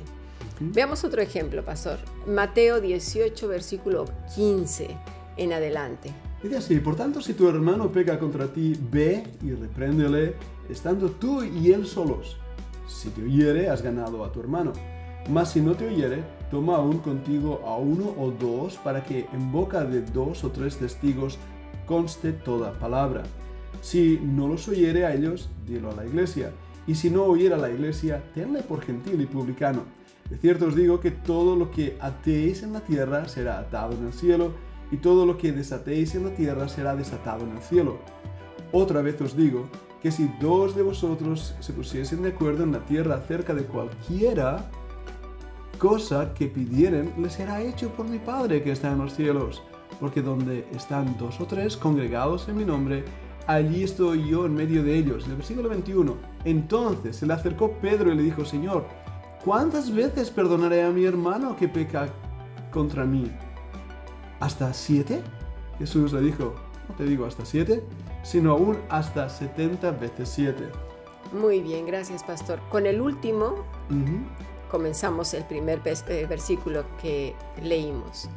Veamos 0.61 1.03
otro 1.03 1.21
ejemplo, 1.21 1.63
pastor. 1.63 1.99
Mateo 2.25 2.81
18, 2.81 3.47
versículo 3.47 4.05
15 4.35 4.97
en 5.37 5.53
adelante. 5.53 6.13
Dice 6.41 6.57
así, 6.57 6.79
por 6.79 6.95
tanto, 6.95 7.21
si 7.21 7.33
tu 7.33 7.49
hermano 7.49 7.91
peca 7.91 8.17
contra 8.17 8.47
ti, 8.47 8.77
ve 8.91 9.23
y 9.43 9.51
repréndele, 9.51 10.35
estando 10.69 11.11
tú 11.11 11.43
y 11.43 11.71
él 11.71 11.85
solos. 11.85 12.37
Si 12.87 13.09
te 13.09 13.23
oyere, 13.23 13.69
has 13.69 13.81
ganado 13.81 14.23
a 14.23 14.31
tu 14.31 14.39
hermano. 14.39 14.73
Mas 15.29 15.51
si 15.51 15.61
no 15.61 15.75
te 15.75 15.87
oyere, 15.87 16.23
toma 16.49 16.77
aún 16.77 16.99
contigo 16.99 17.61
a 17.65 17.77
uno 17.77 18.13
o 18.17 18.31
dos, 18.31 18.77
para 18.77 19.03
que 19.03 19.27
en 19.33 19.51
boca 19.51 19.83
de 19.83 20.01
dos 20.01 20.43
o 20.43 20.51
tres 20.51 20.77
testigos 20.77 21.37
conste 21.85 22.31
toda 22.31 22.73
palabra. 22.73 23.23
Si 23.81 24.19
no 24.21 24.47
los 24.47 24.67
oyere 24.67 25.05
a 25.05 25.13
ellos, 25.13 25.49
dilo 25.65 25.91
a 25.91 25.95
la 25.95 26.05
iglesia. 26.05 26.51
Y 26.87 26.95
si 26.95 27.09
no 27.09 27.23
oyera 27.23 27.55
a 27.55 27.59
la 27.59 27.69
iglesia, 27.69 28.23
tenle 28.33 28.61
por 28.61 28.81
gentil 28.81 29.21
y 29.21 29.25
publicano. 29.25 29.83
De 30.29 30.37
cierto 30.37 30.67
os 30.67 30.75
digo 30.75 30.99
que 30.99 31.11
todo 31.11 31.55
lo 31.55 31.71
que 31.71 31.97
atéis 31.99 32.63
en 32.63 32.73
la 32.73 32.81
tierra 32.81 33.27
será 33.27 33.59
atado 33.59 33.93
en 33.93 34.07
el 34.07 34.13
cielo, 34.13 34.51
y 34.91 34.97
todo 34.97 35.25
lo 35.25 35.37
que 35.37 35.51
desatéis 35.51 36.15
en 36.15 36.25
la 36.25 36.33
tierra 36.33 36.67
será 36.67 36.95
desatado 36.95 37.45
en 37.45 37.51
el 37.51 37.61
cielo. 37.61 37.97
Otra 38.71 39.01
vez 39.01 39.19
os 39.21 39.35
digo 39.35 39.69
que 40.01 40.11
si 40.11 40.31
dos 40.39 40.75
de 40.75 40.83
vosotros 40.83 41.55
se 41.59 41.73
pusiesen 41.73 42.23
de 42.23 42.29
acuerdo 42.29 42.63
en 42.63 42.71
la 42.71 42.85
tierra 42.85 43.15
acerca 43.15 43.53
de 43.53 43.65
cualquiera 43.65 44.69
cosa 45.79 46.33
que 46.35 46.47
pidieren, 46.47 47.11
les 47.17 47.33
será 47.33 47.61
hecho 47.61 47.89
por 47.89 48.07
mi 48.07 48.19
Padre 48.19 48.61
que 48.61 48.71
está 48.71 48.91
en 48.91 48.99
los 48.99 49.13
cielos 49.13 49.63
porque 49.99 50.21
donde 50.21 50.67
están 50.73 51.17
dos 51.17 51.39
o 51.39 51.45
tres 51.45 51.75
congregados 51.75 52.47
en 52.47 52.57
mi 52.57 52.65
nombre, 52.65 53.03
allí 53.47 53.83
estoy 53.83 54.27
yo 54.27 54.45
en 54.45 54.53
medio 54.53 54.83
de 54.83 54.95
ellos. 54.95 55.25
En 55.25 55.31
el 55.31 55.37
versículo 55.37 55.69
21, 55.69 56.15
entonces 56.45 57.17
se 57.17 57.25
le 57.25 57.33
acercó 57.33 57.71
Pedro 57.81 58.11
y 58.11 58.15
le 58.15 58.23
dijo, 58.23 58.45
Señor, 58.45 58.85
¿cuántas 59.43 59.93
veces 59.93 60.29
perdonaré 60.29 60.83
a 60.83 60.91
mi 60.91 61.05
hermano 61.05 61.55
que 61.55 61.67
peca 61.67 62.09
contra 62.71 63.05
mí? 63.05 63.31
¿Hasta 64.39 64.73
siete? 64.73 65.21
Jesús 65.79 66.13
le 66.13 66.21
dijo, 66.21 66.55
no 66.87 66.95
te 66.95 67.05
digo 67.05 67.25
hasta 67.25 67.45
siete, 67.45 67.83
sino 68.23 68.51
aún 68.51 68.77
hasta 68.89 69.29
setenta 69.29 69.91
veces 69.91 70.29
siete. 70.29 70.69
Muy 71.33 71.59
bien, 71.59 71.85
gracias 71.85 72.23
pastor. 72.23 72.59
Con 72.69 72.85
el 72.85 73.01
último 73.01 73.65
comenzamos 74.69 75.33
el 75.33 75.43
primer 75.45 75.81
eh, 75.85 76.25
versículo 76.27 76.85
que 77.01 77.35
leímos. 77.61 78.29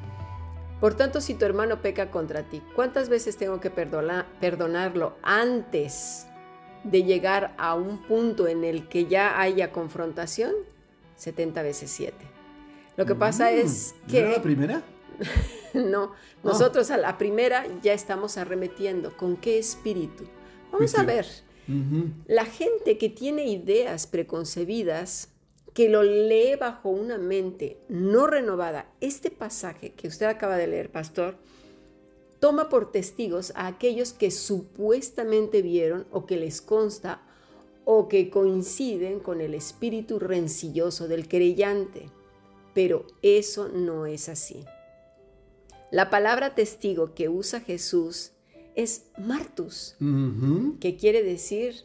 Por 0.81 0.95
tanto, 0.95 1.21
si 1.21 1.35
tu 1.35 1.45
hermano 1.45 1.81
peca 1.81 2.11
contra 2.11 2.43
ti, 2.43 2.61
¿cuántas 2.75 3.09
veces 3.09 3.37
tengo 3.37 3.61
que 3.61 3.71
perdonarlo 3.71 5.15
antes 5.23 6.27
de 6.83 7.05
llegar 7.05 7.55
a 7.57 7.75
un 7.75 7.99
punto 7.99 8.49
en 8.49 8.65
el 8.65 8.89
que 8.89 9.07
ya 9.07 9.41
haya 9.41 9.71
confrontación? 9.71 10.53
70 11.17 11.63
veces 11.63 11.91
7. 11.93 12.15
Lo 12.97 13.07
que 13.07 13.15
pasa 13.15 13.45
mm, 13.45 13.55
es 13.55 13.95
que... 14.09 14.33
la 14.33 14.43
primera? 14.43 14.83
no, 15.75 16.03
ah. 16.03 16.17
nosotros 16.43 16.91
a 16.91 16.97
la 16.97 17.17
primera 17.17 17.65
ya 17.83 17.93
estamos 17.93 18.37
arremetiendo. 18.37 19.17
¿Con 19.17 19.37
qué 19.37 19.59
espíritu? 19.59 20.25
Vamos 20.73 20.95
a 20.97 21.05
ver. 21.05 21.27
La 22.27 22.45
gente 22.45 22.99
que 22.99 23.09
tiene 23.09 23.47
ideas 23.47 24.09
preconcebidas 24.09 25.32
que 25.75 25.89
lo 25.89 26.03
lee 26.03 26.57
bajo 26.59 26.91
una 26.91 27.19
mente 27.19 27.79
no 27.89 28.27
renovada, 28.27 28.93
este 29.01 29.31
pasaje 29.31 29.93
que 29.93 30.09
usted 30.09 30.27
acaba 30.27 30.57
de 30.57 30.67
leer, 30.67 30.91
pastor, 30.91 31.37
toma 32.41 32.69
por 32.69 32.91
testigos 32.91 33.53
a 33.55 33.67
aquellos 33.67 34.13
que 34.13 34.31
supuestamente 34.31 35.63
vieron 35.63 36.07
o 36.11 36.27
que 36.27 36.37
les 36.37 36.61
consta 36.61 37.23
o 37.85 38.09
que 38.09 38.31
coinciden 38.31 39.21
con 39.21 39.41
el 39.41 39.55
espíritu 39.55 40.19
rencilloso 40.19 41.09
del 41.09 41.29
creyente. 41.29 42.11
Pero 42.75 43.07
eso 43.23 43.69
no 43.69 44.07
es 44.07 44.29
así. 44.29 44.65
La 45.91 46.11
palabra 46.11 46.55
testigo 46.55 47.15
que 47.15 47.29
usa 47.29 47.61
Jesús 47.61 48.33
es 48.75 49.11
martus, 49.19 49.95
que 50.81 50.97
quiere 50.97 51.23
decir 51.23 51.85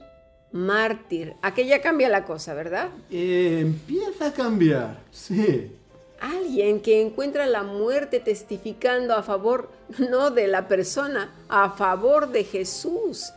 mártir. 0.52 1.36
Aquella 1.42 1.82
cambia 1.82 2.10
la 2.10 2.26
cosa, 2.26 2.54
¿verdad? 2.54 2.90
Eh, 3.10 3.60
empieza 3.62 4.28
a 4.28 4.34
cambiar, 4.34 5.00
sí. 5.12 5.72
Alguien 6.20 6.82
que 6.82 7.02
encuentra 7.02 7.46
la 7.46 7.64
muerte 7.64 8.20
testificando 8.20 9.14
a 9.16 9.24
favor, 9.24 9.70
no 10.10 10.32
de 10.32 10.48
la 10.48 10.68
persona, 10.68 11.32
a 11.48 11.72
favor 11.72 12.32
de 12.32 12.44
Jesús. 12.44 13.32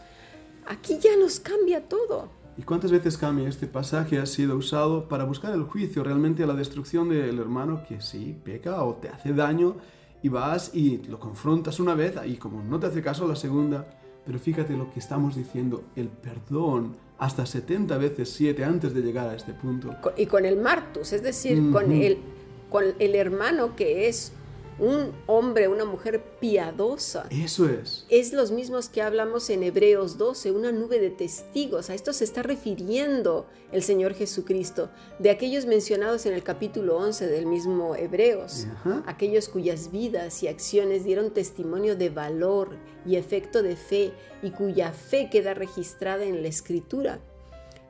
Aquí 0.67 0.99
ya 0.99 1.17
nos 1.17 1.41
cambia 1.41 1.83
todo. 1.83 2.29
¿Y 2.57 2.63
cuántas 2.63 2.91
veces 2.91 3.17
cambia 3.17 3.49
este 3.49 3.67
pasaje 3.67 4.19
ha 4.19 4.27
sido 4.27 4.57
usado 4.57 5.09
para 5.09 5.25
buscar 5.25 5.55
el 5.55 5.63
juicio 5.63 6.05
realmente 6.05 6.43
a 6.43 6.47
la 6.47 6.55
destrucción 6.55 7.09
del 7.09 7.39
hermano 7.39 7.85
que 7.89 8.01
sí 8.01 8.37
peca 8.45 8.83
o 8.85 8.97
te 8.97 9.09
hace 9.09 9.33
daño 9.33 9.77
y 10.23 10.29
vas 10.29 10.75
y 10.75 10.99
lo 11.09 11.19
confrontas 11.19 11.81
una 11.81 11.95
vez 11.95 12.15
y 12.27 12.37
como 12.37 12.63
no 12.63 12.79
te 12.79 12.89
hace 12.89 13.03
caso 13.03 13.27
la 13.27 13.37
segunda, 13.37 13.87
pero 14.27 14.39
fíjate 14.39 14.77
lo 14.77 14.91
que 14.93 15.01
estamos 15.01 15.37
diciendo, 15.37 15.85
el 15.97 16.09
perdón 16.09 16.97
hasta 17.19 17.45
70 17.45 17.99
veces 17.99 18.31
7 18.31 18.65
antes 18.65 18.95
de 18.95 19.03
llegar 19.03 19.29
a 19.29 19.35
este 19.35 19.53
punto. 19.53 19.95
Y 20.17 20.27
con 20.27 20.45
el 20.47 20.57
martus, 20.57 21.13
es 21.13 21.23
decir, 21.23 21.71
con, 21.71 21.93
el, 21.93 22.19
con 22.71 22.85
el 22.99 23.15
hermano 23.15 23.77
que 23.77 24.09
es 24.09 24.33
un 24.81 25.13
hombre, 25.27 25.69
una 25.69 25.85
mujer 25.85 26.23
piadosa. 26.41 27.27
Eso 27.31 27.69
es. 27.69 28.07
Es 28.09 28.33
los 28.33 28.51
mismos 28.51 28.89
que 28.89 29.03
hablamos 29.03 29.51
en 29.51 29.63
Hebreos 29.63 30.17
12, 30.17 30.51
una 30.53 30.73
nube 30.73 30.99
de 30.99 31.11
testigos. 31.11 31.91
A 31.91 31.95
esto 31.95 32.13
se 32.13 32.25
está 32.25 32.43
refiriendo 32.43 33.47
el 33.73 33.83
Señor 33.83 34.15
Jesucristo, 34.15 34.91
de 35.19 35.31
aquellos 35.31 35.67
mencionados 35.67 36.27
en 36.27 36.33
el 36.33 36.43
capítulo 36.43 36.97
11 36.97 37.27
del 37.27 37.47
mismo 37.47 37.95
Hebreos, 37.95 38.67
aquellos 39.07 39.49
cuyas 39.49 39.93
vidas 39.93 40.43
y 40.43 40.49
acciones 40.49 41.05
dieron 41.05 41.31
testimonio 41.31 41.95
de 41.95 42.09
valor 42.09 42.77
y 43.07 43.17
efecto 43.17 43.63
de 43.63 43.77
fe 43.77 44.13
y 44.43 44.51
cuya 44.51 44.93
fe 44.93 45.29
queda 45.31 45.55
registrada 45.55 46.25
en 46.25 46.43
la 46.43 46.49
Escritura. 46.49 47.21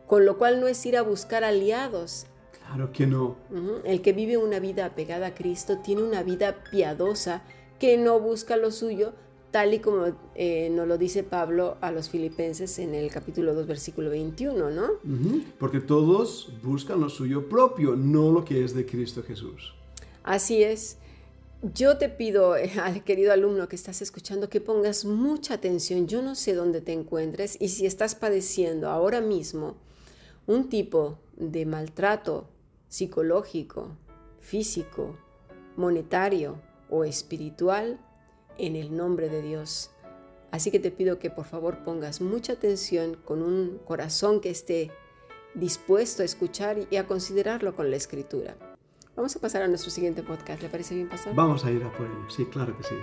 Con 0.06 0.26
lo 0.26 0.38
cual 0.38 0.60
no 0.60 0.66
es 0.66 0.84
ir 0.84 0.96
a 0.96 1.02
buscar 1.02 1.44
aliados, 1.44 2.26
Claro 2.70 2.92
que 2.92 3.04
no. 3.04 3.36
El 3.84 4.00
que 4.00 4.12
vive 4.12 4.36
una 4.36 4.60
vida 4.60 4.86
apegada 4.86 5.28
a 5.28 5.34
Cristo 5.34 5.78
tiene 5.78 6.04
una 6.04 6.22
vida 6.22 6.62
piadosa 6.70 7.42
que 7.80 7.96
no 7.96 8.20
busca 8.20 8.56
lo 8.56 8.70
suyo, 8.70 9.12
tal 9.50 9.74
y 9.74 9.80
como 9.80 10.14
eh, 10.36 10.70
nos 10.70 10.86
lo 10.86 10.96
dice 10.96 11.24
Pablo 11.24 11.78
a 11.80 11.90
los 11.90 12.08
filipenses 12.08 12.78
en 12.78 12.94
el 12.94 13.10
capítulo 13.10 13.54
2, 13.54 13.66
versículo 13.66 14.10
21, 14.10 14.70
¿no? 14.70 14.88
Porque 15.58 15.80
todos 15.80 16.52
buscan 16.62 17.00
lo 17.00 17.08
suyo 17.08 17.48
propio, 17.48 17.96
no 17.96 18.30
lo 18.30 18.44
que 18.44 18.62
es 18.64 18.72
de 18.72 18.86
Cristo 18.86 19.24
Jesús. 19.24 19.74
Así 20.22 20.62
es. 20.62 20.98
Yo 21.74 21.98
te 21.98 22.08
pido, 22.08 22.56
eh, 22.56 22.70
al 22.80 23.02
querido 23.02 23.32
alumno 23.32 23.68
que 23.68 23.74
estás 23.74 24.00
escuchando, 24.00 24.48
que 24.48 24.60
pongas 24.60 25.04
mucha 25.04 25.54
atención. 25.54 26.06
Yo 26.06 26.22
no 26.22 26.36
sé 26.36 26.54
dónde 26.54 26.80
te 26.82 26.92
encuentres 26.92 27.56
y 27.60 27.70
si 27.70 27.84
estás 27.84 28.14
padeciendo 28.14 28.88
ahora 28.88 29.20
mismo 29.20 29.74
un 30.46 30.68
tipo 30.68 31.18
de 31.36 31.66
maltrato 31.66 32.46
psicológico, 32.90 33.96
físico, 34.40 35.16
monetario 35.76 36.60
o 36.90 37.04
espiritual 37.04 37.98
en 38.58 38.76
el 38.76 38.94
nombre 38.94 39.30
de 39.30 39.40
Dios. 39.40 39.90
Así 40.50 40.70
que 40.70 40.80
te 40.80 40.90
pido 40.90 41.18
que 41.18 41.30
por 41.30 41.46
favor 41.46 41.84
pongas 41.84 42.20
mucha 42.20 42.54
atención 42.54 43.16
con 43.24 43.42
un 43.42 43.78
corazón 43.86 44.40
que 44.40 44.50
esté 44.50 44.90
dispuesto 45.54 46.22
a 46.22 46.24
escuchar 46.24 46.86
y 46.90 46.96
a 46.96 47.06
considerarlo 47.06 47.74
con 47.74 47.90
la 47.90 47.96
escritura. 47.96 48.56
Vamos 49.16 49.36
a 49.36 49.40
pasar 49.40 49.62
a 49.62 49.68
nuestro 49.68 49.90
siguiente 49.90 50.22
podcast. 50.22 50.60
¿Le 50.62 50.68
parece 50.68 50.94
bien, 50.94 51.08
pasar? 51.08 51.34
Vamos 51.34 51.64
a 51.64 51.70
ir 51.70 51.82
a 51.82 51.92
por 51.92 52.06
ello. 52.06 52.30
Sí, 52.30 52.44
claro 52.46 52.76
que 52.76 52.82
sí. 52.82 52.94